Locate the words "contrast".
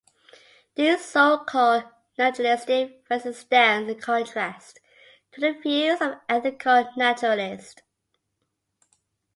3.99-4.79